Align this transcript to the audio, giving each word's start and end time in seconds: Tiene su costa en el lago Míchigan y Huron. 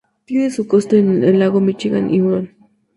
Tiene 0.25 0.49
su 0.49 0.65
costa 0.67 0.95
en 0.95 1.23
el 1.23 1.37
lago 1.37 1.59
Míchigan 1.61 2.09
y 2.11 2.21
Huron. 2.23 2.49